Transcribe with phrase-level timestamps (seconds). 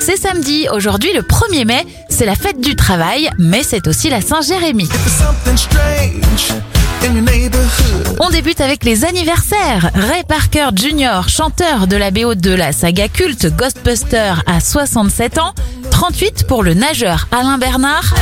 [0.00, 4.22] C'est samedi, aujourd'hui le 1er mai, c'est la fête du travail, mais c'est aussi la
[4.22, 4.88] Saint-Jérémy.
[8.18, 9.90] On débute avec les anniversaires.
[9.94, 15.52] Ray Parker Jr., chanteur de la BO de la saga culte Ghostbuster à 67 ans,
[15.90, 18.14] 38 pour le nageur Alain Bernard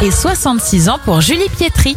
[0.00, 1.96] et 66 ans pour Julie Pietri.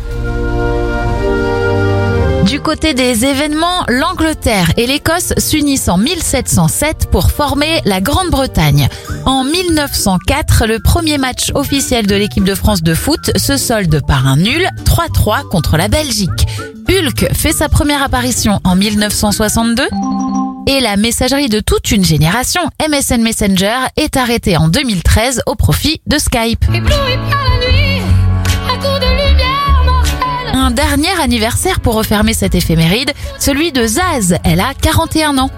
[2.46, 8.89] Du côté des événements, l'Angleterre et l'Écosse s'unissent en 1707 pour former la Grande-Bretagne.
[9.26, 14.27] En 1904, le premier match officiel de l'équipe de France de foot se solde par
[14.27, 16.48] un nul 3-3 contre la Belgique.
[16.90, 19.84] Hulk fait sa première apparition en 1962
[20.68, 26.02] et la messagerie de toute une génération, MSN Messenger, est arrêtée en 2013 au profit
[26.07, 26.66] de Skype.
[30.73, 34.36] Dernier anniversaire pour refermer cette éphéméride, celui de Zaz.
[34.44, 35.49] Elle a 41 ans.